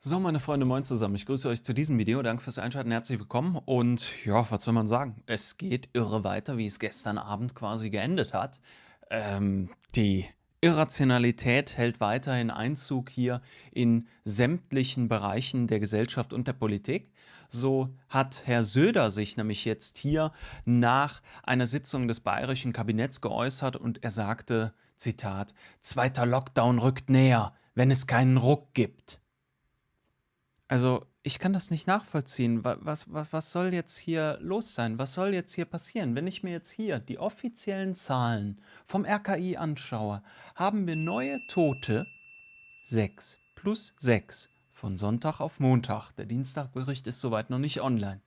So, 0.00 0.20
meine 0.20 0.38
Freunde, 0.38 0.64
moin 0.64 0.84
zusammen. 0.84 1.16
Ich 1.16 1.26
grüße 1.26 1.48
euch 1.48 1.64
zu 1.64 1.74
diesem 1.74 1.98
Video. 1.98 2.22
Danke 2.22 2.44
fürs 2.44 2.60
Einschalten, 2.60 2.92
herzlich 2.92 3.18
willkommen. 3.18 3.56
Und 3.64 4.24
ja, 4.24 4.48
was 4.48 4.62
soll 4.62 4.72
man 4.72 4.86
sagen? 4.86 5.24
Es 5.26 5.56
geht 5.56 5.88
irre 5.92 6.22
weiter, 6.22 6.56
wie 6.56 6.66
es 6.66 6.78
gestern 6.78 7.18
Abend 7.18 7.56
quasi 7.56 7.90
geendet 7.90 8.32
hat. 8.32 8.60
Ähm, 9.10 9.70
die 9.96 10.24
Irrationalität 10.60 11.76
hält 11.76 11.98
weiterhin 11.98 12.52
Einzug 12.52 13.10
hier 13.10 13.42
in 13.72 14.06
sämtlichen 14.22 15.08
Bereichen 15.08 15.66
der 15.66 15.80
Gesellschaft 15.80 16.32
und 16.32 16.46
der 16.46 16.52
Politik. 16.52 17.12
So 17.48 17.88
hat 18.08 18.42
Herr 18.44 18.62
Söder 18.62 19.10
sich 19.10 19.36
nämlich 19.36 19.64
jetzt 19.64 19.98
hier 19.98 20.30
nach 20.64 21.22
einer 21.42 21.66
Sitzung 21.66 22.06
des 22.06 22.20
bayerischen 22.20 22.72
Kabinetts 22.72 23.20
geäußert 23.20 23.74
und 23.74 24.04
er 24.04 24.12
sagte, 24.12 24.74
Zitat, 24.96 25.54
zweiter 25.80 26.24
Lockdown 26.24 26.78
rückt 26.78 27.10
näher, 27.10 27.52
wenn 27.74 27.90
es 27.90 28.06
keinen 28.06 28.36
Ruck 28.36 28.74
gibt. 28.74 29.20
Also, 30.68 31.06
ich 31.22 31.38
kann 31.38 31.54
das 31.54 31.70
nicht 31.70 31.86
nachvollziehen. 31.86 32.62
was 32.62 33.12
was 33.12 33.32
was 33.32 33.52
soll 33.52 33.72
jetzt 33.72 33.96
hier 33.96 34.38
los 34.40 34.74
sein? 34.74 34.98
Was 34.98 35.14
soll 35.14 35.32
jetzt 35.32 35.54
hier 35.54 35.64
passieren? 35.64 36.14
Wenn 36.14 36.26
ich 36.26 36.42
mir 36.42 36.52
jetzt 36.52 36.70
hier 36.70 36.98
die 36.98 37.18
offiziellen 37.18 37.94
Zahlen 37.94 38.60
vom 38.86 39.06
RKI 39.06 39.56
anschaue, 39.56 40.22
haben 40.54 40.86
wir 40.86 40.94
neue 40.94 41.40
Tote 41.48 42.06
6 42.86 43.38
plus 43.54 43.94
6 43.98 44.50
von 44.68 44.98
Sonntag 44.98 45.40
auf 45.40 45.58
Montag. 45.58 46.12
Der 46.12 46.26
Dienstagbericht 46.26 47.06
ist 47.06 47.20
soweit 47.20 47.48
noch 47.48 47.58
nicht 47.58 47.80
online. 47.80 48.20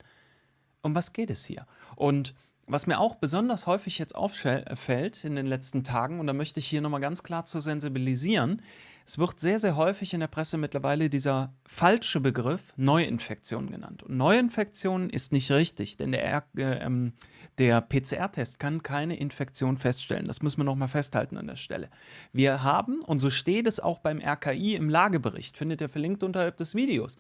Um 0.82 0.96
was 0.96 1.14
geht 1.14 1.30
es 1.30 1.46
hier? 1.46 1.68
Und 1.96 2.34
was 2.68 2.88
mir 2.88 3.00
auch 3.00 3.16
besonders 3.16 3.68
häufig 3.68 3.98
jetzt 4.00 4.16
auffällt 4.16 5.24
in 5.24 5.36
den 5.36 5.46
letzten 5.46 5.84
Tagen, 5.84 6.20
und 6.20 6.28
da 6.28 6.34
möchte 6.34 6.60
ich 6.60 6.68
hier 6.68 6.82
nochmal 6.82 7.02
ganz 7.02 7.24
klar 7.24 7.46
zu 7.46 7.60
sensibilisieren, 7.60 8.62
es 9.06 9.18
wird 9.18 9.40
sehr, 9.40 9.60
sehr 9.60 9.76
häufig 9.76 10.14
in 10.14 10.20
der 10.20 10.28
Presse 10.28 10.58
mittlerweile 10.58 11.10
dieser 11.10 11.54
falsche 11.66 12.20
Begriff 12.20 12.72
Neuinfektion 12.78 13.70
genannt. 13.70 14.04
Und 14.04 14.16
Neuinfektion 14.16 15.10
ist 15.10 15.34
nicht 15.34 15.52
richtig, 15.52 15.98
denn 15.98 16.12
der, 16.12 16.46
äh, 16.56 16.62
ähm, 16.62 17.14
der 17.58 17.82
PCR-Test 17.82 18.60
kann 18.60 18.84
keine 18.84 19.18
Infektion 19.18 19.78
feststellen. 19.78 20.28
Das 20.28 20.42
müssen 20.42 20.60
wir 20.60 20.64
nochmal 20.64 20.88
festhalten 20.88 21.38
an 21.38 21.48
der 21.48 21.56
Stelle. 21.56 21.90
Wir 22.32 22.64
haben, 22.64 23.02
und 23.06 23.20
so 23.20 23.30
steht 23.30 23.68
es 23.68 23.80
auch 23.80 24.00
beim 24.00 24.22
RKI 24.22 24.76
im 24.76 24.88
Lagebericht, 24.90 25.58
findet 25.58 25.82
ihr 25.82 25.90
verlinkt 25.90 26.24
unterhalb 26.24 26.58
des 26.58 26.76
Videos, 26.76 27.18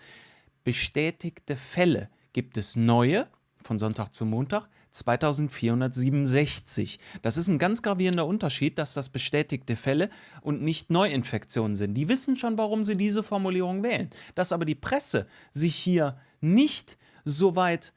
bestätigte 0.63 1.55
Fälle 1.55 2.09
gibt 2.31 2.57
es 2.57 2.75
neue 2.75 3.27
von 3.63 3.79
Sonntag 3.79 4.13
zu 4.13 4.25
Montag 4.25 4.69
2467. 4.91 6.99
Das 7.21 7.37
ist 7.37 7.47
ein 7.47 7.59
ganz 7.59 7.81
gravierender 7.81 8.25
Unterschied, 8.25 8.77
dass 8.77 8.93
das 8.93 9.09
bestätigte 9.09 9.75
Fälle 9.75 10.09
und 10.41 10.61
nicht 10.61 10.89
Neuinfektionen 10.89 11.75
sind. 11.75 11.95
Die 11.95 12.09
wissen 12.09 12.35
schon, 12.35 12.57
warum 12.57 12.83
sie 12.83 12.97
diese 12.97 13.23
Formulierung 13.23 13.83
wählen. 13.83 14.09
Dass 14.35 14.51
aber 14.51 14.65
die 14.65 14.75
Presse 14.75 15.27
sich 15.51 15.75
hier 15.75 16.17
nicht 16.41 16.97
so 17.25 17.55
weit, 17.55 17.93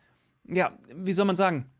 ja, 0.46 0.76
wie 0.94 1.12
soll 1.12 1.26
man 1.26 1.36
sagen, 1.36 1.70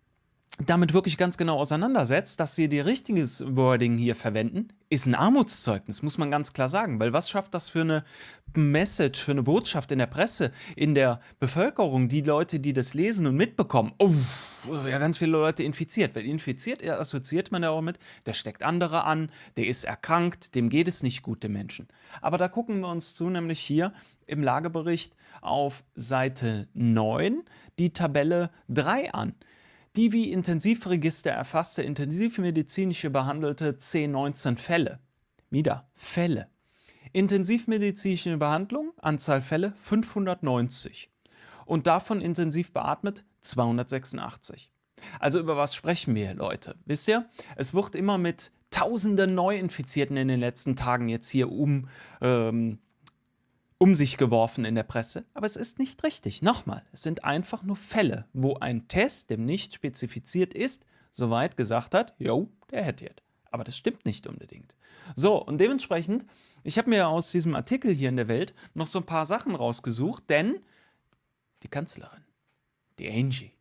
damit 0.58 0.94
wirklich 0.94 1.16
ganz 1.16 1.36
genau 1.36 1.58
auseinandersetzt, 1.58 2.38
dass 2.38 2.54
sie 2.54 2.68
die 2.68 2.78
richtiges 2.78 3.44
Wording 3.56 3.98
hier 3.98 4.14
verwenden, 4.14 4.68
ist 4.88 5.06
ein 5.06 5.16
Armutszeugnis, 5.16 6.02
muss 6.02 6.16
man 6.16 6.30
ganz 6.30 6.52
klar 6.52 6.68
sagen. 6.68 7.00
Weil 7.00 7.12
was 7.12 7.28
schafft 7.28 7.54
das 7.54 7.70
für 7.70 7.80
eine 7.80 8.04
Message, 8.54 9.24
für 9.24 9.32
eine 9.32 9.42
Botschaft 9.42 9.90
in 9.90 9.98
der 9.98 10.06
Presse, 10.06 10.52
in 10.76 10.94
der 10.94 11.20
Bevölkerung, 11.40 12.08
die 12.08 12.20
Leute, 12.20 12.60
die 12.60 12.72
das 12.72 12.94
lesen 12.94 13.26
und 13.26 13.34
mitbekommen? 13.34 13.94
Oh, 13.98 14.14
ja, 14.88 14.98
ganz 14.98 15.18
viele 15.18 15.32
Leute 15.32 15.64
infiziert. 15.64 16.14
Weil 16.14 16.24
infiziert 16.24 16.88
assoziiert 16.88 17.50
man 17.50 17.64
ja 17.64 17.70
auch 17.70 17.82
mit, 17.82 17.98
der 18.26 18.34
steckt 18.34 18.62
andere 18.62 19.04
an, 19.04 19.32
der 19.56 19.66
ist 19.66 19.82
erkrankt, 19.82 20.54
dem 20.54 20.68
geht 20.68 20.86
es 20.86 21.02
nicht 21.02 21.22
gut, 21.22 21.42
dem 21.42 21.54
Menschen. 21.54 21.88
Aber 22.22 22.38
da 22.38 22.46
gucken 22.46 22.78
wir 22.78 22.88
uns 22.88 23.16
zu, 23.16 23.28
nämlich 23.28 23.58
hier 23.58 23.92
im 24.26 24.44
Lagebericht 24.44 25.16
auf 25.40 25.82
Seite 25.96 26.68
9 26.74 27.42
die 27.80 27.92
Tabelle 27.92 28.50
3 28.68 29.12
an 29.12 29.34
die 29.96 30.12
wie 30.12 30.32
Intensivregister 30.32 31.30
erfasste 31.30 31.82
intensivmedizinische 31.82 33.10
behandelte 33.10 33.72
C19 33.72 34.56
Fälle. 34.56 34.98
Wieder 35.50 35.88
Fälle. 35.94 36.48
Intensivmedizinische 37.12 38.36
Behandlung, 38.36 38.92
Anzahl 38.96 39.40
Fälle 39.40 39.72
590. 39.82 41.10
Und 41.64 41.86
davon 41.86 42.20
intensiv 42.20 42.72
beatmet 42.72 43.24
286. 43.42 44.70
Also 45.20 45.38
über 45.38 45.56
was 45.56 45.74
sprechen 45.74 46.14
wir, 46.14 46.34
Leute? 46.34 46.76
Wisst 46.86 47.08
ihr, 47.08 47.28
es 47.56 47.72
wird 47.72 47.94
immer 47.94 48.18
mit 48.18 48.52
tausenden 48.70 49.34
Neuinfizierten 49.34 50.16
in 50.16 50.28
den 50.28 50.40
letzten 50.40 50.74
Tagen 50.74 51.08
jetzt 51.08 51.28
hier 51.30 51.52
um 51.52 51.88
ähm, 52.20 52.80
um 53.84 53.94
sich 53.94 54.16
geworfen 54.16 54.64
in 54.64 54.76
der 54.76 54.82
Presse, 54.82 55.26
aber 55.34 55.44
es 55.44 55.56
ist 55.56 55.78
nicht 55.78 56.04
richtig. 56.04 56.40
Nochmal, 56.40 56.82
es 56.92 57.02
sind 57.02 57.26
einfach 57.26 57.62
nur 57.64 57.76
Fälle, 57.76 58.24
wo 58.32 58.54
ein 58.56 58.88
Test, 58.88 59.28
dem 59.28 59.44
nicht 59.44 59.74
spezifiziert 59.74 60.54
ist, 60.54 60.86
soweit 61.12 61.58
gesagt 61.58 61.92
hat, 61.92 62.14
jo, 62.16 62.48
der 62.70 62.82
hätte 62.82 63.04
jetzt. 63.04 63.20
Aber 63.50 63.62
das 63.62 63.76
stimmt 63.76 64.06
nicht 64.06 64.26
unbedingt. 64.26 64.74
So, 65.14 65.36
und 65.36 65.58
dementsprechend, 65.58 66.24
ich 66.62 66.78
habe 66.78 66.88
mir 66.88 67.08
aus 67.08 67.30
diesem 67.30 67.54
Artikel 67.54 67.92
hier 67.92 68.08
in 68.08 68.16
der 68.16 68.26
Welt 68.26 68.54
noch 68.72 68.86
so 68.86 69.00
ein 69.00 69.04
paar 69.04 69.26
Sachen 69.26 69.54
rausgesucht, 69.54 70.30
denn 70.30 70.60
die 71.62 71.68
Kanzlerin, 71.68 72.24
die 72.98 73.10
Angie, 73.10 73.52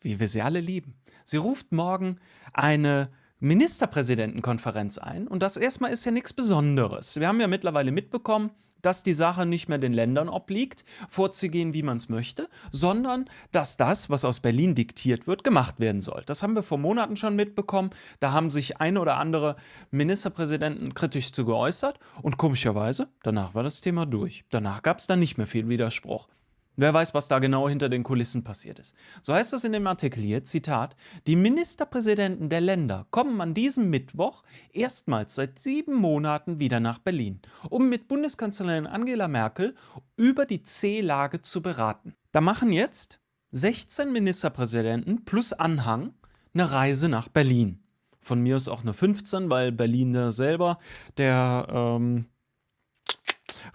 wie 0.00 0.20
wir 0.20 0.28
sie 0.28 0.42
alle 0.42 0.60
lieben, 0.60 0.94
sie 1.24 1.38
ruft 1.38 1.72
morgen 1.72 2.20
eine 2.52 3.08
Ministerpräsidentenkonferenz 3.40 4.98
ein 4.98 5.26
und 5.26 5.42
das 5.42 5.56
erstmal 5.56 5.90
ist 5.92 6.04
ja 6.04 6.12
nichts 6.12 6.32
Besonderes. 6.32 7.18
Wir 7.18 7.26
haben 7.26 7.40
ja 7.40 7.48
mittlerweile 7.48 7.90
mitbekommen, 7.90 8.52
dass 8.82 9.02
die 9.02 9.14
Sache 9.14 9.46
nicht 9.46 9.68
mehr 9.68 9.78
den 9.78 9.92
Ländern 9.92 10.28
obliegt, 10.28 10.84
vorzugehen, 11.08 11.72
wie 11.72 11.82
man 11.82 11.96
es 11.96 12.08
möchte, 12.08 12.48
sondern 12.70 13.28
dass 13.52 13.76
das, 13.76 14.10
was 14.10 14.24
aus 14.24 14.40
Berlin 14.40 14.74
diktiert 14.74 15.26
wird, 15.26 15.44
gemacht 15.44 15.80
werden 15.80 16.00
soll. 16.00 16.22
Das 16.26 16.42
haben 16.42 16.54
wir 16.54 16.62
vor 16.62 16.78
Monaten 16.78 17.16
schon 17.16 17.36
mitbekommen. 17.36 17.90
Da 18.20 18.32
haben 18.32 18.50
sich 18.50 18.80
ein 18.80 18.98
oder 18.98 19.16
andere 19.16 19.56
Ministerpräsidenten 19.90 20.94
kritisch 20.94 21.32
zu 21.32 21.44
geäußert 21.44 21.98
und 22.22 22.36
komischerweise, 22.36 23.08
danach 23.22 23.54
war 23.54 23.62
das 23.62 23.80
Thema 23.80 24.06
durch. 24.06 24.44
Danach 24.50 24.82
gab 24.82 24.98
es 24.98 25.06
dann 25.06 25.20
nicht 25.20 25.38
mehr 25.38 25.46
viel 25.46 25.68
Widerspruch. 25.68 26.28
Wer 26.76 26.94
weiß, 26.94 27.12
was 27.12 27.28
da 27.28 27.38
genau 27.38 27.68
hinter 27.68 27.90
den 27.90 28.02
Kulissen 28.02 28.44
passiert 28.44 28.78
ist. 28.78 28.94
So 29.20 29.34
heißt 29.34 29.52
es 29.52 29.64
in 29.64 29.72
dem 29.72 29.86
Artikel 29.86 30.22
hier, 30.22 30.42
Zitat, 30.42 30.96
die 31.26 31.36
Ministerpräsidenten 31.36 32.48
der 32.48 32.62
Länder 32.62 33.06
kommen 33.10 33.40
an 33.42 33.52
diesem 33.52 33.90
Mittwoch 33.90 34.42
erstmals 34.72 35.34
seit 35.34 35.58
sieben 35.58 35.94
Monaten 35.94 36.60
wieder 36.60 36.80
nach 36.80 36.98
Berlin, 36.98 37.40
um 37.68 37.90
mit 37.90 38.08
Bundeskanzlerin 38.08 38.86
Angela 38.86 39.28
Merkel 39.28 39.74
über 40.16 40.46
die 40.46 40.62
C-Lage 40.62 41.42
zu 41.42 41.60
beraten. 41.60 42.14
Da 42.32 42.40
machen 42.40 42.72
jetzt 42.72 43.20
16 43.50 44.10
Ministerpräsidenten 44.10 45.26
plus 45.26 45.52
Anhang 45.52 46.14
eine 46.54 46.70
Reise 46.70 47.10
nach 47.10 47.28
Berlin. 47.28 47.82
Von 48.18 48.40
mir 48.40 48.56
aus 48.56 48.68
auch 48.68 48.82
nur 48.82 48.94
15, 48.94 49.50
weil 49.50 49.72
Berlin 49.72 50.32
selber 50.32 50.78
der 51.18 51.66
ähm, 51.70 52.26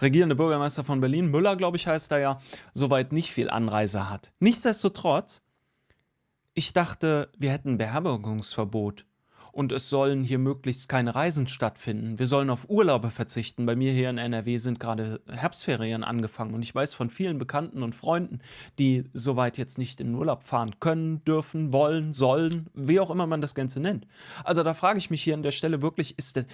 regierende 0.02 0.36
Bürgermeister 0.36 0.84
von 0.84 1.02
Berlin, 1.02 1.32
Müller, 1.32 1.56
glaube 1.56 1.78
ich, 1.78 1.88
heißt 1.88 2.12
er 2.12 2.20
ja, 2.20 2.40
soweit 2.74 3.12
nicht 3.12 3.32
viel 3.32 3.50
Anreise 3.50 4.10
hat. 4.10 4.32
Nichtsdestotrotz, 4.40 5.42
ich 6.54 6.74
dachte, 6.74 7.30
wir 7.38 7.52
hätten 7.52 7.78
Beherbergungsverbot 7.78 9.06
und 9.58 9.72
es 9.72 9.90
sollen 9.90 10.24
hier 10.24 10.38
möglichst 10.38 10.88
keine 10.88 11.16
Reisen 11.16 11.48
stattfinden. 11.48 12.20
Wir 12.20 12.28
sollen 12.28 12.52
auf 12.52 12.70
Urlaube 12.70 13.10
verzichten. 13.10 13.66
Bei 13.66 13.76
mir 13.76 13.92
hier 13.92 14.12
in 14.12 14.20
NRW 14.20 14.58
sind 14.58 14.80
gerade 14.80 15.20
Herbstferien 15.28 16.04
angefangen 16.04 16.54
und 16.54 16.62
ich 16.62 16.76
weiß 16.76 16.94
von 16.94 17.10
vielen 17.10 17.40
Bekannten 17.40 17.82
und 17.82 17.96
Freunden, 17.96 18.42
die 18.78 19.06
soweit 19.14 19.58
jetzt 19.58 19.80
nicht 19.80 20.00
in 20.00 20.14
Urlaub 20.14 20.44
fahren 20.44 20.80
können, 20.80 21.24
dürfen, 21.26 21.74
wollen, 21.74 22.14
sollen, 22.14 22.68
wie 22.76 23.00
auch 23.00 23.10
immer 23.10 23.26
man 23.26 23.42
das 23.42 23.56
Ganze 23.56 23.80
nennt. 23.80 24.06
Also 24.44 24.62
da 24.62 24.76
frage 24.76 25.00
ich 25.00 25.10
mich 25.10 25.24
hier 25.24 25.34
an 25.34 25.42
der 25.42 25.52
Stelle 25.52 25.82
wirklich, 25.82 26.20
ist 26.20 26.38
das, 26.38 26.46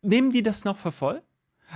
nehmen 0.00 0.32
die 0.32 0.42
das 0.42 0.64
noch 0.64 0.78
für? 0.78 1.22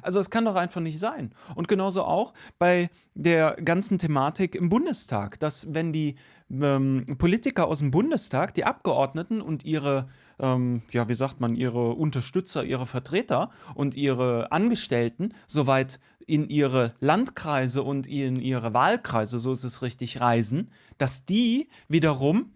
Also 0.03 0.21
es 0.21 0.31
kann 0.31 0.45
doch 0.45 0.57
einfach 0.57 0.81
nicht 0.81 0.99
sein. 0.99 1.33
Und 1.55 1.69
genauso 1.69 2.05
auch 2.05 2.35
bei 2.59 2.91
der 3.15 3.57
ganzen 3.57 3.99
Thematik 3.99 4.55
im 4.55 4.69
Bundestag, 4.69 5.39
dass 5.41 5.75
wenn 5.75 5.93
die 5.93 6.17
ähm, 6.51 7.17
Politiker 7.19 7.67
aus 7.67 7.81
dem 7.81 7.91
Bundestag, 7.91 8.55
die 8.55 8.65
Abgeordneten 8.65 9.41
und 9.41 9.65
ihre, 9.65 10.09
ähm, 10.39 10.83
ja, 10.91 11.09
wie 11.09 11.15
sagt 11.15 11.41
man, 11.41 11.55
ihre 11.55 11.93
Unterstützer, 11.93 12.65
ihre 12.65 12.87
Vertreter 12.87 13.51
und 13.75 13.97
ihre 13.97 14.53
Angestellten 14.53 15.33
soweit 15.47 16.01
in 16.27 16.49
ihre 16.49 16.95
Landkreise 17.01 17.83
und 17.83 18.07
in 18.07 18.41
ihre 18.41 18.75
Wahlkreise, 18.75 19.39
so 19.39 19.53
ist 19.53 19.65
es 19.65 19.83
richtig, 19.83 20.21
reisen, 20.21 20.71
dass 20.99 21.25
die 21.25 21.69
wiederum 21.89 22.53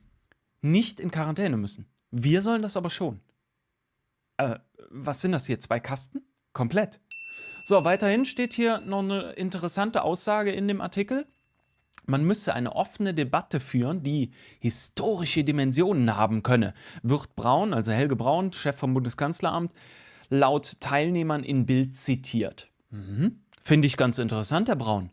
nicht 0.61 1.01
in 1.01 1.11
Quarantäne 1.11 1.57
müssen. 1.57 1.87
Wir 2.11 2.43
sollen 2.43 2.63
das 2.63 2.77
aber 2.77 2.91
schon. 2.91 3.21
Äh, 4.37 4.59
was 4.91 5.21
sind 5.21 5.33
das 5.33 5.47
hier? 5.47 5.61
Zwei 5.61 5.79
Kasten? 5.81 6.23
Komplett. 6.53 7.01
So, 7.65 7.85
weiterhin 7.85 8.25
steht 8.25 8.53
hier 8.53 8.81
noch 8.81 9.01
eine 9.01 9.33
interessante 9.33 10.03
Aussage 10.03 10.51
in 10.51 10.69
dem 10.69 10.81
Artikel. 10.81 11.27
Man 12.07 12.25
müsse 12.25 12.55
eine 12.55 12.75
offene 12.75 13.15
Debatte 13.15 13.61
führen, 13.61 14.03
die 14.03 14.33
historische 14.59 15.45
Dimensionen 15.45 16.17
haben 16.17 16.43
könne, 16.43 16.75
wird 17.03 17.37
Braun, 17.37 17.73
also 17.73 17.93
Helge 17.93 18.17
Braun, 18.17 18.53
Chef 18.53 18.77
vom 18.77 18.95
Bundeskanzleramt, 18.95 19.73
laut 20.29 20.81
Teilnehmern 20.81 21.45
in 21.45 21.67
Bild 21.67 21.95
zitiert. 21.95 22.69
Mhm. 22.91 23.41
Finde 23.63 23.87
ich 23.87 23.97
ganz 23.97 24.19
interessant, 24.19 24.69
Herr 24.69 24.77
Braun. 24.77 25.11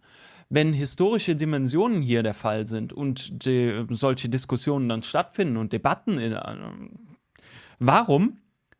wenn 0.49 0.73
historische 0.73 1.35
Dimensionen 1.35 2.01
hier 2.01 2.23
der 2.23 2.33
Fall 2.33 2.67
sind 2.67 2.93
und 2.93 3.45
die, 3.45 3.85
solche 3.89 4.29
Diskussionen 4.29 4.87
dann 4.87 5.03
stattfinden 5.03 5.57
und 5.57 5.73
Debatten, 5.73 6.17
in, 6.17 6.33
äh, 6.33 6.55
warum 7.79 8.37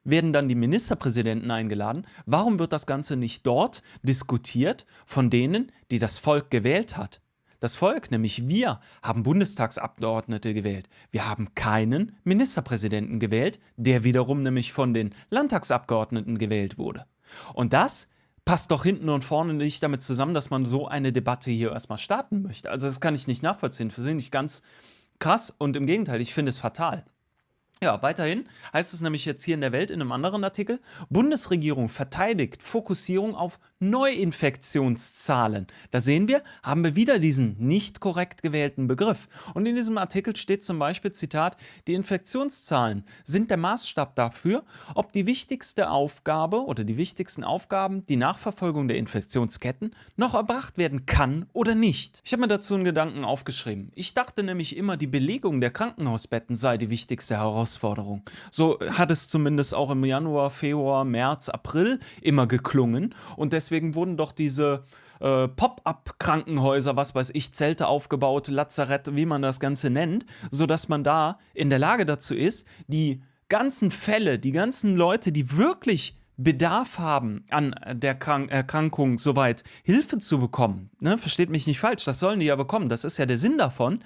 werden 0.09 0.33
dann 0.33 0.47
die 0.47 0.55
Ministerpräsidenten 0.55 1.51
eingeladen? 1.51 2.07
Warum 2.25 2.57
wird 2.59 2.73
das 2.73 2.85
Ganze 2.87 3.15
nicht 3.15 3.45
dort 3.45 3.83
diskutiert 4.01 4.85
von 5.05 5.29
denen, 5.29 5.71
die 5.91 5.99
das 5.99 6.17
Volk 6.17 6.49
gewählt 6.49 6.97
hat? 6.97 7.21
Das 7.59 7.75
Volk, 7.75 8.11
nämlich 8.11 8.47
wir, 8.47 8.79
haben 9.01 9.23
Bundestagsabgeordnete 9.23 10.53
gewählt. 10.53 10.89
Wir 11.09 11.27
haben 11.27 11.55
keinen 11.55 12.15
Ministerpräsidenten 12.23 13.19
gewählt, 13.19 13.59
der 13.77 14.03
wiederum 14.03 14.43
nämlich 14.43 14.73
von 14.73 14.93
den 14.93 15.15
Landtagsabgeordneten 15.31 16.37
gewählt 16.37 16.77
wurde. 16.77 17.05
Und 17.53 17.73
das 17.73 18.09
passt 18.45 18.71
doch 18.71 18.83
hinten 18.83 19.09
und 19.09 19.25
vorne 19.25 19.53
nicht 19.53 19.81
damit 19.81 20.03
zusammen, 20.03 20.33
dass 20.33 20.49
man 20.51 20.65
so 20.65 20.87
eine 20.87 21.11
Debatte 21.11 21.49
hier 21.49 21.71
erstmal 21.71 21.97
starten 21.97 22.43
möchte. 22.43 22.69
Also 22.69 22.87
das 22.87 23.01
kann 23.01 23.15
ich 23.15 23.27
nicht 23.27 23.43
nachvollziehen. 23.43 23.91
Finde 23.91 24.17
ich 24.17 24.31
ganz 24.31 24.61
krass 25.19 25.49
und 25.49 25.75
im 25.75 25.87
Gegenteil, 25.87 26.21
ich 26.21 26.33
finde 26.33 26.51
es 26.51 26.59
fatal. 26.59 27.05
Ja, 27.83 28.01
weiterhin 28.01 28.49
heißt 28.73 28.95
es 28.95 29.01
nämlich 29.01 29.25
jetzt 29.25 29.43
hier 29.43 29.53
in 29.53 29.61
der 29.61 29.71
Welt 29.71 29.91
in 29.91 30.01
einem 30.01 30.11
anderen 30.11 30.43
Artikel, 30.43 30.79
Bundesregierung 31.11 31.89
verteidigt 31.89 32.63
Fokussierung 32.63 33.35
auf 33.35 33.59
Neuinfektionszahlen. 33.79 35.67
Da 35.91 36.01
sehen 36.01 36.27
wir, 36.27 36.41
haben 36.63 36.83
wir 36.83 36.95
wieder 36.95 37.19
diesen 37.19 37.55
nicht 37.59 37.99
korrekt 37.99 38.41
gewählten 38.41 38.87
Begriff. 38.87 39.27
Und 39.53 39.67
in 39.67 39.75
diesem 39.75 39.99
Artikel 39.99 40.35
steht 40.35 40.65
zum 40.65 40.79
Beispiel, 40.79 41.11
Zitat, 41.11 41.55
die 41.85 41.93
Infektionszahlen 41.93 43.03
sind 43.23 43.51
der 43.51 43.57
Maßstab 43.57 44.15
dafür, 44.15 44.63
ob 44.95 45.13
die 45.13 45.27
wichtigste 45.27 45.91
Aufgabe 45.91 46.65
oder 46.65 46.83
die 46.83 46.97
wichtigsten 46.97 47.43
Aufgaben, 47.43 48.03
die 48.07 48.17
Nachverfolgung 48.17 48.87
der 48.87 48.97
Infektionsketten, 48.97 49.95
noch 50.15 50.33
erbracht 50.33 50.79
werden 50.79 51.05
kann 51.05 51.45
oder 51.53 51.75
nicht. 51.75 52.21
Ich 52.25 52.31
habe 52.31 52.41
mir 52.41 52.47
dazu 52.47 52.73
einen 52.73 52.85
Gedanken 52.85 53.23
aufgeschrieben. 53.23 53.91
Ich 53.93 54.15
dachte 54.15 54.41
nämlich 54.41 54.75
immer, 54.75 54.97
die 54.97 55.05
Belegung 55.05 55.61
der 55.61 55.69
Krankenhausbetten 55.69 56.55
sei 56.55 56.79
die 56.79 56.89
wichtigste 56.89 57.35
Herausforderung. 57.35 57.66
Herausforderung. 57.67 58.23
So 58.51 58.79
hat 58.79 59.11
es 59.11 59.27
zumindest 59.27 59.75
auch 59.75 59.91
im 59.91 60.03
Januar, 60.05 60.49
Februar, 60.49 61.03
März, 61.05 61.49
April 61.49 61.99
immer 62.21 62.47
geklungen. 62.47 63.13
Und 63.35 63.53
deswegen 63.53 63.95
wurden 63.95 64.17
doch 64.17 64.31
diese 64.31 64.83
äh, 65.19 65.47
Pop-up-Krankenhäuser, 65.47 66.95
was 66.95 67.13
weiß 67.13 67.31
ich, 67.33 67.53
Zelte 67.53 67.87
aufgebaut, 67.87 68.47
Lazarette, 68.47 69.15
wie 69.15 69.25
man 69.25 69.41
das 69.41 69.59
Ganze 69.59 69.89
nennt, 69.89 70.25
sodass 70.51 70.89
man 70.89 71.03
da 71.03 71.39
in 71.53 71.69
der 71.69 71.79
Lage 71.79 72.05
dazu 72.05 72.33
ist, 72.33 72.65
die 72.87 73.21
ganzen 73.49 73.91
Fälle, 73.91 74.39
die 74.39 74.51
ganzen 74.51 74.95
Leute, 74.95 75.31
die 75.31 75.57
wirklich 75.57 76.15
Bedarf 76.39 76.99
haben 76.99 77.45
an 77.49 77.73
der 77.93 78.13
Krank 78.13 78.51
Erkrankung 78.51 79.17
soweit 79.17 79.63
Hilfe 79.81 80.19
zu 80.19 80.37
bekommen. 80.37 80.91
Ne? 80.99 81.17
Versteht 81.17 81.49
mich 81.49 81.65
nicht 81.65 81.79
falsch, 81.79 82.05
das 82.05 82.19
sollen 82.19 82.39
die 82.39 82.45
ja 82.45 82.55
bekommen, 82.55 82.89
das 82.89 83.05
ist 83.05 83.17
ja 83.17 83.25
der 83.25 83.39
Sinn 83.39 83.57
davon. 83.57 84.03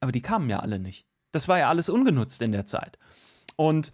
Aber 0.00 0.12
die 0.12 0.22
kamen 0.22 0.48
ja 0.48 0.60
alle 0.60 0.78
nicht. 0.78 1.06
Das 1.32 1.48
war 1.48 1.58
ja 1.58 1.68
alles 1.68 1.88
ungenutzt 1.88 2.42
in 2.42 2.52
der 2.52 2.66
Zeit. 2.66 2.98
Und 3.56 3.92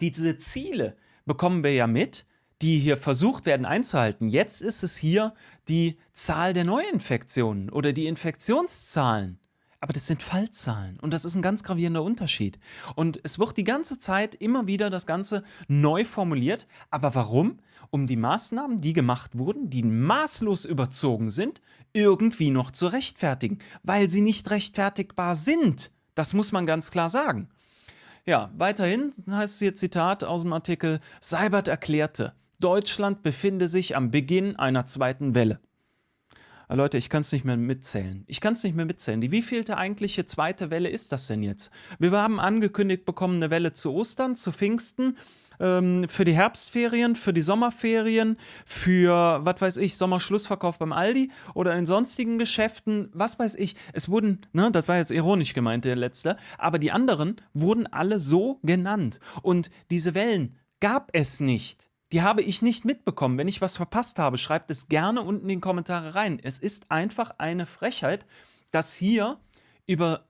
diese 0.00 0.38
Ziele 0.38 0.96
bekommen 1.24 1.62
wir 1.62 1.74
ja 1.74 1.86
mit, 1.86 2.26
die 2.62 2.78
hier 2.78 2.96
versucht 2.96 3.46
werden 3.46 3.66
einzuhalten. 3.66 4.28
Jetzt 4.28 4.60
ist 4.60 4.82
es 4.82 4.96
hier 4.96 5.34
die 5.68 5.98
Zahl 6.12 6.52
der 6.54 6.64
Neuinfektionen 6.64 7.70
oder 7.70 7.92
die 7.92 8.06
Infektionszahlen. 8.06 9.38
Aber 9.80 9.92
das 9.92 10.08
sind 10.08 10.24
Fallzahlen 10.24 10.98
und 10.98 11.12
das 11.12 11.24
ist 11.24 11.36
ein 11.36 11.42
ganz 11.42 11.62
gravierender 11.62 12.02
Unterschied. 12.02 12.58
Und 12.96 13.20
es 13.22 13.38
wird 13.38 13.56
die 13.56 13.64
ganze 13.64 14.00
Zeit 14.00 14.34
immer 14.34 14.66
wieder 14.66 14.90
das 14.90 15.06
Ganze 15.06 15.44
neu 15.68 16.04
formuliert. 16.04 16.66
Aber 16.90 17.14
warum? 17.14 17.60
Um 17.90 18.08
die 18.08 18.16
Maßnahmen, 18.16 18.80
die 18.80 18.92
gemacht 18.92 19.38
wurden, 19.38 19.70
die 19.70 19.84
maßlos 19.84 20.64
überzogen 20.64 21.30
sind, 21.30 21.60
irgendwie 21.92 22.50
noch 22.50 22.72
zu 22.72 22.88
rechtfertigen, 22.88 23.58
weil 23.84 24.10
sie 24.10 24.20
nicht 24.20 24.50
rechtfertigbar 24.50 25.36
sind. 25.36 25.92
Das 26.18 26.34
muss 26.34 26.50
man 26.50 26.66
ganz 26.66 26.90
klar 26.90 27.10
sagen. 27.10 27.48
Ja, 28.26 28.50
weiterhin 28.56 29.12
heißt 29.30 29.54
es 29.54 29.58
hier 29.60 29.76
Zitat 29.76 30.24
aus 30.24 30.42
dem 30.42 30.52
Artikel, 30.52 30.98
Seibert 31.20 31.68
erklärte, 31.68 32.32
Deutschland 32.58 33.22
befinde 33.22 33.68
sich 33.68 33.94
am 33.94 34.10
Beginn 34.10 34.56
einer 34.56 34.84
zweiten 34.84 35.36
Welle. 35.36 35.60
Ah, 36.66 36.74
Leute, 36.74 36.98
ich 36.98 37.08
kann 37.08 37.20
es 37.20 37.30
nicht 37.30 37.44
mehr 37.44 37.56
mitzählen. 37.56 38.24
Ich 38.26 38.40
kann 38.40 38.54
es 38.54 38.64
nicht 38.64 38.74
mehr 38.74 38.84
mitzählen. 38.84 39.20
Die 39.20 39.30
wievielte 39.30 39.76
eigentliche 39.76 40.26
zweite 40.26 40.72
Welle 40.72 40.88
ist 40.88 41.12
das 41.12 41.28
denn 41.28 41.44
jetzt? 41.44 41.70
Wir 42.00 42.10
haben 42.10 42.40
angekündigt 42.40 43.04
bekommen, 43.04 43.36
eine 43.36 43.50
Welle 43.50 43.72
zu 43.72 43.92
Ostern, 43.92 44.34
zu 44.34 44.50
Pfingsten 44.50 45.16
ähm, 45.60 46.08
für 46.08 46.24
die 46.24 46.34
Herbstferien, 46.34 47.16
für 47.16 47.32
die 47.32 47.42
Sommerferien, 47.42 48.36
für, 48.66 49.40
was 49.42 49.60
weiß 49.60 49.76
ich, 49.78 49.96
Sommerschlussverkauf 49.96 50.78
beim 50.78 50.92
Aldi 50.92 51.30
oder 51.54 51.76
in 51.76 51.86
sonstigen 51.86 52.38
Geschäften, 52.38 53.10
was 53.12 53.38
weiß 53.38 53.56
ich. 53.56 53.76
Es 53.92 54.08
wurden, 54.08 54.46
ne, 54.52 54.70
das 54.70 54.88
war 54.88 54.98
jetzt 54.98 55.10
ironisch 55.10 55.54
gemeint, 55.54 55.84
der 55.84 55.96
letzte, 55.96 56.36
aber 56.58 56.78
die 56.78 56.92
anderen 56.92 57.36
wurden 57.54 57.86
alle 57.86 58.20
so 58.20 58.60
genannt. 58.62 59.20
Und 59.42 59.70
diese 59.90 60.14
Wellen 60.14 60.56
gab 60.80 61.10
es 61.12 61.40
nicht. 61.40 61.90
Die 62.12 62.22
habe 62.22 62.42
ich 62.42 62.62
nicht 62.62 62.84
mitbekommen. 62.84 63.36
Wenn 63.36 63.48
ich 63.48 63.60
was 63.60 63.76
verpasst 63.76 64.18
habe, 64.18 64.38
schreibt 64.38 64.70
es 64.70 64.88
gerne 64.88 65.20
unten 65.20 65.48
in 65.48 65.58
die 65.58 65.60
Kommentare 65.60 66.14
rein. 66.14 66.40
Es 66.42 66.58
ist 66.58 66.90
einfach 66.90 67.34
eine 67.38 67.66
Frechheit, 67.66 68.24
dass 68.72 68.94
hier 68.94 69.38
über 69.86 70.27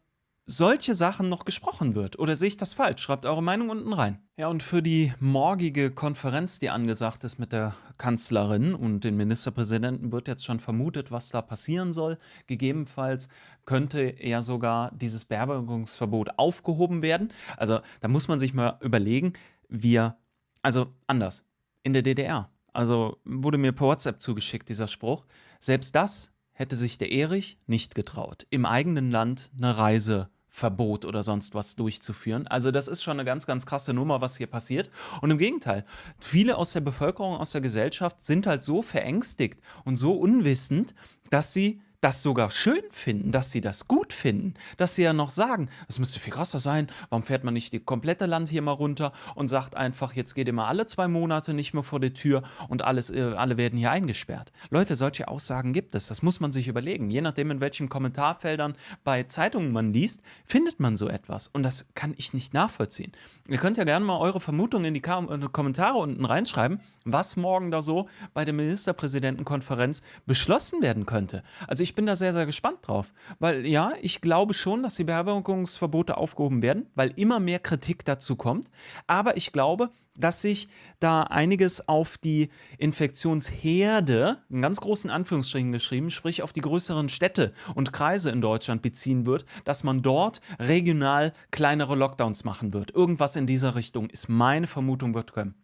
solche 0.50 0.94
Sachen 0.94 1.28
noch 1.28 1.44
gesprochen 1.44 1.94
wird. 1.94 2.18
Oder 2.18 2.34
sehe 2.34 2.48
ich 2.48 2.56
das 2.56 2.72
falsch? 2.72 3.02
Schreibt 3.02 3.26
eure 3.26 3.42
Meinung 3.42 3.68
unten 3.68 3.92
rein. 3.92 4.18
Ja, 4.38 4.48
und 4.48 4.62
für 4.62 4.82
die 4.82 5.12
morgige 5.20 5.90
Konferenz, 5.90 6.58
die 6.58 6.70
angesagt 6.70 7.22
ist 7.24 7.38
mit 7.38 7.52
der 7.52 7.76
Kanzlerin 7.98 8.74
und 8.74 9.04
den 9.04 9.16
Ministerpräsidenten, 9.16 10.10
wird 10.10 10.26
jetzt 10.26 10.46
schon 10.46 10.58
vermutet, 10.58 11.10
was 11.10 11.28
da 11.28 11.42
passieren 11.42 11.92
soll. 11.92 12.18
Gegebenenfalls 12.46 13.28
könnte 13.66 14.14
ja 14.24 14.42
sogar 14.42 14.90
dieses 14.92 15.26
Beherbergungsverbot 15.26 16.38
aufgehoben 16.38 17.02
werden. 17.02 17.30
Also 17.58 17.80
da 18.00 18.08
muss 18.08 18.26
man 18.26 18.40
sich 18.40 18.54
mal 18.54 18.78
überlegen, 18.80 19.34
wir, 19.68 20.16
also 20.62 20.94
anders, 21.06 21.44
in 21.82 21.92
der 21.92 22.02
DDR, 22.02 22.50
also 22.72 23.18
wurde 23.24 23.58
mir 23.58 23.72
per 23.72 23.88
WhatsApp 23.88 24.22
zugeschickt, 24.22 24.70
dieser 24.70 24.88
Spruch, 24.88 25.26
selbst 25.60 25.94
das 25.94 26.32
hätte 26.52 26.74
sich 26.74 26.96
der 26.96 27.12
Erich 27.12 27.58
nicht 27.66 27.94
getraut, 27.94 28.46
im 28.48 28.64
eigenen 28.64 29.10
Land 29.10 29.50
eine 29.58 29.76
Reise 29.76 30.30
Verbot 30.48 31.04
oder 31.04 31.22
sonst 31.22 31.54
was 31.54 31.76
durchzuführen. 31.76 32.46
Also 32.46 32.70
das 32.70 32.88
ist 32.88 33.02
schon 33.02 33.18
eine 33.18 33.24
ganz, 33.24 33.46
ganz 33.46 33.66
krasse 33.66 33.92
Nummer, 33.92 34.20
was 34.20 34.36
hier 34.36 34.46
passiert. 34.46 34.90
Und 35.20 35.30
im 35.30 35.38
Gegenteil, 35.38 35.84
viele 36.18 36.56
aus 36.56 36.72
der 36.72 36.80
Bevölkerung, 36.80 37.36
aus 37.36 37.52
der 37.52 37.60
Gesellschaft 37.60 38.24
sind 38.24 38.46
halt 38.46 38.62
so 38.62 38.82
verängstigt 38.82 39.58
und 39.84 39.96
so 39.96 40.14
unwissend, 40.14 40.94
dass 41.30 41.52
sie 41.52 41.80
das 42.00 42.22
sogar 42.22 42.50
schön 42.50 42.82
finden, 42.90 43.32
dass 43.32 43.50
sie 43.50 43.60
das 43.60 43.88
gut 43.88 44.12
finden, 44.12 44.54
dass 44.76 44.94
sie 44.94 45.02
ja 45.02 45.12
noch 45.12 45.30
sagen, 45.30 45.68
es 45.88 45.98
müsste 45.98 46.20
viel 46.20 46.32
krasser 46.32 46.60
sein, 46.60 46.88
warum 47.10 47.24
fährt 47.24 47.42
man 47.42 47.54
nicht 47.54 47.72
die 47.72 47.80
komplette 47.80 48.26
Land 48.26 48.48
hier 48.48 48.62
mal 48.62 48.72
runter 48.72 49.12
und 49.34 49.48
sagt 49.48 49.76
einfach, 49.76 50.12
jetzt 50.12 50.34
geht 50.34 50.48
immer 50.48 50.68
alle 50.68 50.86
zwei 50.86 51.08
Monate 51.08 51.54
nicht 51.54 51.74
mehr 51.74 51.82
vor 51.82 51.98
die 51.98 52.12
Tür 52.12 52.42
und 52.68 52.82
alles, 52.82 53.10
äh, 53.10 53.34
alle 53.36 53.56
werden 53.56 53.78
hier 53.78 53.90
eingesperrt. 53.90 54.52
Leute, 54.70 54.94
solche 54.94 55.28
Aussagen 55.28 55.72
gibt 55.72 55.94
es, 55.94 56.06
das 56.06 56.22
muss 56.22 56.38
man 56.38 56.52
sich 56.52 56.68
überlegen. 56.68 57.10
Je 57.10 57.20
nachdem, 57.20 57.50
in 57.50 57.60
welchen 57.60 57.88
Kommentarfeldern 57.88 58.76
bei 59.02 59.24
Zeitungen 59.24 59.72
man 59.72 59.92
liest, 59.92 60.20
findet 60.44 60.78
man 60.78 60.96
so 60.96 61.08
etwas 61.08 61.48
und 61.48 61.64
das 61.64 61.88
kann 61.94 62.14
ich 62.16 62.32
nicht 62.32 62.54
nachvollziehen. 62.54 63.12
Ihr 63.48 63.58
könnt 63.58 63.76
ja 63.76 63.84
gerne 63.84 64.04
mal 64.04 64.18
eure 64.18 64.40
Vermutungen 64.40 64.84
in 64.84 64.94
die 64.94 65.02
äh, 65.02 65.48
Kommentare 65.50 65.98
unten 65.98 66.24
reinschreiben, 66.24 66.80
was 67.04 67.36
morgen 67.36 67.70
da 67.70 67.82
so 67.82 68.08
bei 68.34 68.44
der 68.44 68.54
Ministerpräsidentenkonferenz 68.54 70.02
beschlossen 70.26 70.82
werden 70.82 71.06
könnte. 71.06 71.42
Also 71.66 71.82
ich 71.82 71.87
bin 71.94 72.06
da 72.06 72.16
sehr, 72.16 72.32
sehr 72.32 72.46
gespannt 72.46 72.78
drauf. 72.82 73.12
Weil 73.38 73.66
ja, 73.66 73.92
ich 74.00 74.20
glaube 74.20 74.54
schon, 74.54 74.82
dass 74.82 74.96
die 74.96 75.04
Beherbergungsverbote 75.04 76.16
aufgehoben 76.16 76.62
werden, 76.62 76.86
weil 76.94 77.12
immer 77.16 77.40
mehr 77.40 77.58
Kritik 77.58 78.04
dazu 78.04 78.36
kommt. 78.36 78.70
Aber 79.06 79.36
ich 79.36 79.52
glaube, 79.52 79.90
dass 80.16 80.42
sich 80.42 80.68
da 81.00 81.22
einiges 81.22 81.88
auf 81.88 82.18
die 82.18 82.50
Infektionsherde, 82.76 84.38
in 84.50 84.62
ganz 84.62 84.80
großen 84.80 85.10
Anführungsstrichen 85.10 85.72
geschrieben, 85.72 86.10
sprich 86.10 86.42
auf 86.42 86.52
die 86.52 86.60
größeren 86.60 87.08
Städte 87.08 87.52
und 87.74 87.92
Kreise 87.92 88.30
in 88.30 88.40
Deutschland 88.40 88.82
beziehen 88.82 89.26
wird, 89.26 89.46
dass 89.64 89.84
man 89.84 90.02
dort 90.02 90.40
regional 90.58 91.32
kleinere 91.50 91.94
Lockdowns 91.94 92.44
machen 92.44 92.72
wird. 92.72 92.90
Irgendwas 92.94 93.36
in 93.36 93.46
dieser 93.46 93.74
Richtung 93.76 94.10
ist 94.10 94.28
meine 94.28 94.66
Vermutung, 94.66 95.14
wird 95.14 95.32
kommen. 95.32 95.54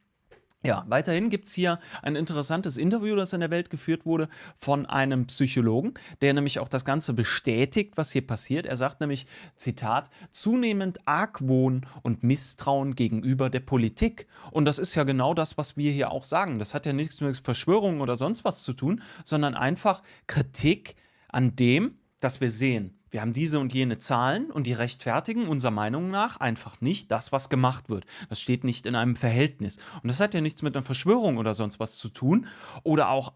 Ja, 0.66 0.86
weiterhin 0.88 1.28
gibt 1.28 1.46
es 1.46 1.52
hier 1.52 1.78
ein 2.00 2.16
interessantes 2.16 2.78
Interview, 2.78 3.16
das 3.16 3.34
in 3.34 3.40
der 3.40 3.50
Welt 3.50 3.68
geführt 3.68 4.06
wurde 4.06 4.30
von 4.56 4.86
einem 4.86 5.26
Psychologen, 5.26 5.92
der 6.22 6.32
nämlich 6.32 6.58
auch 6.58 6.68
das 6.68 6.86
Ganze 6.86 7.12
bestätigt, 7.12 7.92
was 7.96 8.12
hier 8.12 8.26
passiert. 8.26 8.64
Er 8.64 8.76
sagt 8.76 9.02
nämlich, 9.02 9.26
Zitat, 9.56 10.08
zunehmend 10.30 11.06
Argwohn 11.06 11.84
und 12.02 12.22
Misstrauen 12.22 12.94
gegenüber 12.94 13.50
der 13.50 13.60
Politik. 13.60 14.26
Und 14.52 14.64
das 14.64 14.78
ist 14.78 14.94
ja 14.94 15.04
genau 15.04 15.34
das, 15.34 15.58
was 15.58 15.76
wir 15.76 15.92
hier 15.92 16.10
auch 16.10 16.24
sagen. 16.24 16.58
Das 16.58 16.72
hat 16.72 16.86
ja 16.86 16.94
nichts 16.94 17.20
mit 17.20 17.36
Verschwörungen 17.36 18.00
oder 18.00 18.16
sonst 18.16 18.46
was 18.46 18.62
zu 18.62 18.72
tun, 18.72 19.02
sondern 19.22 19.54
einfach 19.54 20.02
Kritik 20.26 20.96
an 21.28 21.56
dem, 21.56 21.98
dass 22.20 22.40
wir 22.40 22.50
sehen, 22.50 22.98
wir 23.14 23.20
haben 23.20 23.32
diese 23.32 23.60
und 23.60 23.72
jene 23.72 24.00
Zahlen 24.00 24.50
und 24.50 24.66
die 24.66 24.72
rechtfertigen 24.72 25.46
unserer 25.46 25.70
Meinung 25.70 26.10
nach 26.10 26.40
einfach 26.40 26.80
nicht 26.80 27.12
das, 27.12 27.30
was 27.30 27.48
gemacht 27.48 27.88
wird. 27.88 28.06
Das 28.28 28.40
steht 28.40 28.64
nicht 28.64 28.86
in 28.86 28.96
einem 28.96 29.14
Verhältnis. 29.14 29.76
Und 30.02 30.08
das 30.08 30.18
hat 30.18 30.34
ja 30.34 30.40
nichts 30.40 30.62
mit 30.62 30.74
einer 30.74 30.84
Verschwörung 30.84 31.36
oder 31.36 31.54
sonst 31.54 31.78
was 31.78 31.94
zu 31.96 32.08
tun 32.08 32.48
oder 32.82 33.10
auch 33.10 33.34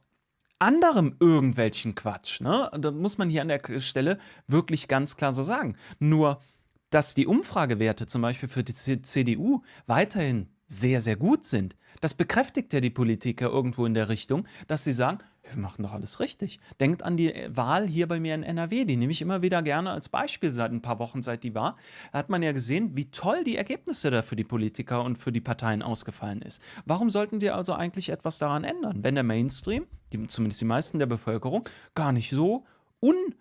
anderem 0.58 1.14
irgendwelchen 1.20 1.94
Quatsch. 1.94 2.40
Ne? 2.40 2.68
Da 2.76 2.90
muss 2.90 3.18
man 3.18 3.30
hier 3.30 3.40
an 3.40 3.46
der 3.46 3.80
Stelle 3.80 4.18
wirklich 4.48 4.88
ganz 4.88 5.16
klar 5.16 5.32
so 5.32 5.44
sagen. 5.44 5.76
Nur, 6.00 6.42
dass 6.90 7.14
die 7.14 7.28
Umfragewerte 7.28 8.08
zum 8.08 8.22
Beispiel 8.22 8.48
für 8.48 8.64
die 8.64 8.74
CDU 8.74 9.62
weiterhin 9.86 10.48
sehr, 10.66 11.00
sehr 11.00 11.14
gut 11.14 11.44
sind, 11.44 11.76
das 12.00 12.14
bekräftigt 12.14 12.72
ja 12.72 12.80
die 12.80 12.90
Politiker 12.90 13.46
irgendwo 13.46 13.86
in 13.86 13.94
der 13.94 14.08
Richtung, 14.08 14.48
dass 14.66 14.82
sie 14.82 14.92
sagen, 14.92 15.18
wir 15.50 15.60
machen 15.60 15.82
doch 15.82 15.92
alles 15.92 16.20
richtig. 16.20 16.60
Denkt 16.80 17.02
an 17.02 17.16
die 17.16 17.32
Wahl 17.48 17.86
hier 17.86 18.06
bei 18.06 18.20
mir 18.20 18.34
in 18.34 18.42
NRW, 18.42 18.84
die 18.84 18.96
nehme 18.96 19.12
ich 19.12 19.22
immer 19.22 19.42
wieder 19.42 19.62
gerne 19.62 19.90
als 19.90 20.08
Beispiel 20.08 20.52
seit 20.52 20.72
ein 20.72 20.82
paar 20.82 20.98
Wochen, 20.98 21.22
seit 21.22 21.44
die 21.44 21.54
war. 21.54 21.76
Da 22.12 22.18
hat 22.18 22.28
man 22.28 22.42
ja 22.42 22.52
gesehen, 22.52 22.96
wie 22.96 23.10
toll 23.10 23.44
die 23.44 23.56
Ergebnisse 23.56 24.10
da 24.10 24.22
für 24.22 24.36
die 24.36 24.44
Politiker 24.44 25.02
und 25.02 25.16
für 25.16 25.32
die 25.32 25.40
Parteien 25.40 25.82
ausgefallen 25.82 26.42
ist. 26.42 26.62
Warum 26.84 27.10
sollten 27.10 27.40
die 27.40 27.50
also 27.50 27.74
eigentlich 27.74 28.10
etwas 28.10 28.38
daran 28.38 28.64
ändern, 28.64 29.02
wenn 29.02 29.14
der 29.14 29.24
Mainstream, 29.24 29.86
die, 30.12 30.26
zumindest 30.26 30.60
die 30.60 30.66
meisten 30.66 30.98
der 30.98 31.06
Bevölkerung, 31.06 31.68
gar 31.94 32.12
nicht 32.12 32.30
so 32.30 32.64
un 33.00 33.34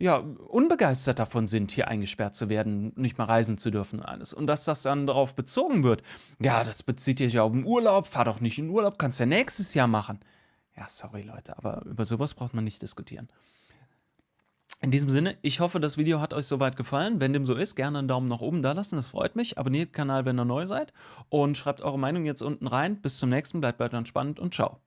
ja, 0.00 0.18
unbegeistert 0.18 1.18
davon 1.18 1.48
sind, 1.48 1.72
hier 1.72 1.88
eingesperrt 1.88 2.36
zu 2.36 2.48
werden, 2.48 2.92
nicht 2.94 3.18
mal 3.18 3.24
reisen 3.24 3.58
zu 3.58 3.70
dürfen 3.70 3.98
und 3.98 4.04
alles. 4.04 4.32
Und 4.32 4.46
dass 4.46 4.64
das 4.64 4.82
dann 4.82 5.06
darauf 5.06 5.34
bezogen 5.34 5.82
wird, 5.82 6.02
ja, 6.40 6.62
das 6.62 6.84
bezieht 6.84 7.18
dich 7.18 7.32
ja 7.32 7.42
auf 7.42 7.52
den 7.52 7.64
Urlaub, 7.64 8.06
fahr 8.06 8.24
doch 8.24 8.40
nicht 8.40 8.58
in 8.58 8.70
Urlaub, 8.70 8.98
kannst 8.98 9.18
ja 9.18 9.26
nächstes 9.26 9.74
Jahr 9.74 9.88
machen. 9.88 10.20
Ja, 10.78 10.88
sorry 10.88 11.22
Leute, 11.22 11.58
aber 11.58 11.84
über 11.86 12.04
sowas 12.04 12.34
braucht 12.34 12.54
man 12.54 12.62
nicht 12.62 12.80
diskutieren. 12.82 13.28
In 14.80 14.92
diesem 14.92 15.10
Sinne, 15.10 15.36
ich 15.42 15.58
hoffe, 15.58 15.80
das 15.80 15.96
Video 15.96 16.20
hat 16.20 16.32
euch 16.32 16.46
soweit 16.46 16.76
gefallen. 16.76 17.18
Wenn 17.18 17.32
dem 17.32 17.44
so 17.44 17.56
ist, 17.56 17.74
gerne 17.74 17.98
einen 17.98 18.06
Daumen 18.06 18.28
nach 18.28 18.40
oben 18.40 18.62
da 18.62 18.70
lassen, 18.72 18.94
das 18.94 19.08
freut 19.08 19.34
mich. 19.34 19.58
Abonniert 19.58 19.88
den 19.88 19.92
Kanal, 19.92 20.24
wenn 20.24 20.38
ihr 20.38 20.44
neu 20.44 20.66
seid 20.66 20.92
und 21.30 21.56
schreibt 21.56 21.82
eure 21.82 21.98
Meinung 21.98 22.24
jetzt 22.24 22.42
unten 22.42 22.68
rein. 22.68 23.00
Bis 23.00 23.18
zum 23.18 23.28
nächsten, 23.28 23.60
bleibt 23.60 23.80
weiter 23.80 23.98
entspannt 23.98 24.38
und 24.38 24.54
ciao. 24.54 24.78